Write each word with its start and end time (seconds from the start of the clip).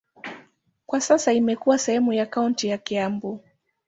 Kwa 0.85 1.01
sasa 1.01 1.33
imekuwa 1.33 1.77
sehemu 1.77 2.13
ya 2.13 2.25
kaunti 2.25 2.67
ya 2.67 2.77
Kiambu. 2.77 3.43